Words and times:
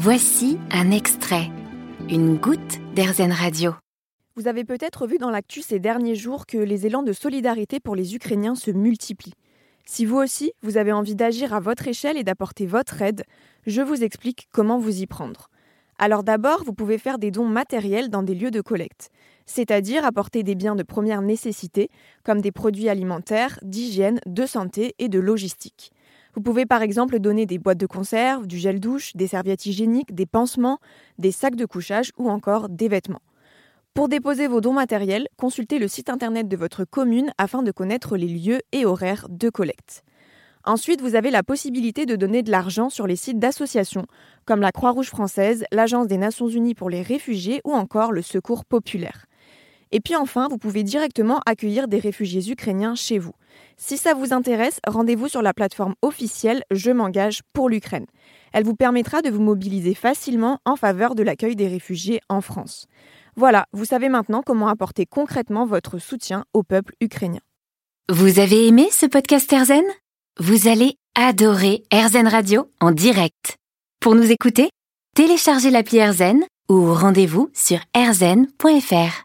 Voici 0.00 0.60
un 0.70 0.92
extrait, 0.92 1.50
une 2.08 2.36
goutte 2.36 2.78
d'Airzen 2.94 3.32
Radio. 3.32 3.74
Vous 4.36 4.46
avez 4.46 4.62
peut-être 4.62 5.08
vu 5.08 5.18
dans 5.18 5.32
l'actu 5.32 5.60
ces 5.60 5.80
derniers 5.80 6.14
jours 6.14 6.46
que 6.46 6.56
les 6.56 6.86
élans 6.86 7.02
de 7.02 7.12
solidarité 7.12 7.80
pour 7.80 7.96
les 7.96 8.14
Ukrainiens 8.14 8.54
se 8.54 8.70
multiplient. 8.70 9.34
Si 9.84 10.04
vous 10.04 10.18
aussi, 10.18 10.52
vous 10.62 10.76
avez 10.76 10.92
envie 10.92 11.16
d'agir 11.16 11.52
à 11.52 11.58
votre 11.58 11.88
échelle 11.88 12.16
et 12.16 12.22
d'apporter 12.22 12.64
votre 12.64 13.02
aide, 13.02 13.24
je 13.66 13.82
vous 13.82 14.04
explique 14.04 14.46
comment 14.52 14.78
vous 14.78 15.02
y 15.02 15.08
prendre. 15.08 15.50
Alors 15.98 16.22
d'abord, 16.22 16.62
vous 16.62 16.74
pouvez 16.74 16.98
faire 16.98 17.18
des 17.18 17.32
dons 17.32 17.48
matériels 17.48 18.08
dans 18.08 18.22
des 18.22 18.36
lieux 18.36 18.52
de 18.52 18.60
collecte, 18.60 19.10
c'est-à-dire 19.46 20.04
apporter 20.04 20.44
des 20.44 20.54
biens 20.54 20.76
de 20.76 20.84
première 20.84 21.22
nécessité, 21.22 21.90
comme 22.22 22.40
des 22.40 22.52
produits 22.52 22.88
alimentaires, 22.88 23.58
d'hygiène, 23.62 24.20
de 24.26 24.46
santé 24.46 24.94
et 25.00 25.08
de 25.08 25.18
logistique. 25.18 25.90
Vous 26.38 26.44
pouvez 26.44 26.66
par 26.66 26.82
exemple 26.82 27.18
donner 27.18 27.46
des 27.46 27.58
boîtes 27.58 27.78
de 27.78 27.86
conserve, 27.86 28.46
du 28.46 28.58
gel 28.58 28.78
douche, 28.78 29.10
des 29.16 29.26
serviettes 29.26 29.66
hygiéniques, 29.66 30.14
des 30.14 30.24
pansements, 30.24 30.78
des 31.18 31.32
sacs 31.32 31.56
de 31.56 31.66
couchage 31.66 32.12
ou 32.16 32.30
encore 32.30 32.68
des 32.68 32.86
vêtements. 32.86 33.22
Pour 33.92 34.08
déposer 34.08 34.46
vos 34.46 34.60
dons 34.60 34.72
matériels, 34.72 35.26
consultez 35.36 35.80
le 35.80 35.88
site 35.88 36.10
internet 36.10 36.46
de 36.46 36.56
votre 36.56 36.84
commune 36.84 37.32
afin 37.38 37.64
de 37.64 37.72
connaître 37.72 38.16
les 38.16 38.28
lieux 38.28 38.60
et 38.70 38.86
horaires 38.86 39.26
de 39.28 39.50
collecte. 39.50 40.04
Ensuite, 40.62 41.00
vous 41.00 41.16
avez 41.16 41.32
la 41.32 41.42
possibilité 41.42 42.06
de 42.06 42.14
donner 42.14 42.44
de 42.44 42.52
l'argent 42.52 42.88
sur 42.88 43.08
les 43.08 43.16
sites 43.16 43.40
d'associations 43.40 44.06
comme 44.44 44.60
la 44.60 44.70
Croix-Rouge 44.70 45.08
française, 45.08 45.64
l'Agence 45.72 46.06
des 46.06 46.18
Nations 46.18 46.46
Unies 46.46 46.76
pour 46.76 46.88
les 46.88 47.02
réfugiés 47.02 47.60
ou 47.64 47.72
encore 47.72 48.12
le 48.12 48.22
Secours 48.22 48.64
populaire. 48.64 49.26
Et 49.90 50.00
puis 50.00 50.16
enfin, 50.16 50.48
vous 50.48 50.58
pouvez 50.58 50.82
directement 50.82 51.40
accueillir 51.46 51.88
des 51.88 51.98
réfugiés 51.98 52.50
ukrainiens 52.50 52.94
chez 52.94 53.18
vous. 53.18 53.32
Si 53.76 53.96
ça 53.96 54.14
vous 54.14 54.32
intéresse, 54.32 54.80
rendez-vous 54.86 55.28
sur 55.28 55.42
la 55.42 55.54
plateforme 55.54 55.94
officielle 56.02 56.62
Je 56.70 56.90
m'engage 56.90 57.42
pour 57.52 57.68
l'Ukraine. 57.68 58.06
Elle 58.52 58.64
vous 58.64 58.74
permettra 58.74 59.22
de 59.22 59.30
vous 59.30 59.42
mobiliser 59.42 59.94
facilement 59.94 60.58
en 60.64 60.76
faveur 60.76 61.14
de 61.14 61.22
l'accueil 61.22 61.56
des 61.56 61.68
réfugiés 61.68 62.20
en 62.28 62.40
France. 62.40 62.86
Voilà, 63.36 63.66
vous 63.72 63.84
savez 63.84 64.08
maintenant 64.08 64.42
comment 64.44 64.68
apporter 64.68 65.06
concrètement 65.06 65.64
votre 65.64 65.98
soutien 65.98 66.44
au 66.52 66.62
peuple 66.62 66.94
ukrainien. 67.00 67.40
Vous 68.10 68.38
avez 68.38 68.66
aimé 68.66 68.88
ce 68.90 69.06
podcast 69.06 69.52
Erzen? 69.52 69.84
Vous 70.40 70.66
allez 70.68 70.96
adorer 71.14 71.82
Erzen 71.90 72.26
Radio 72.26 72.70
en 72.80 72.90
direct. 72.90 73.56
Pour 74.00 74.14
nous 74.14 74.30
écouter, 74.30 74.70
téléchargez 75.14 75.70
l'appli 75.70 75.98
Erzen 75.98 76.42
ou 76.68 76.94
rendez-vous 76.94 77.50
sur 77.54 77.78
erzen.fr. 77.94 79.24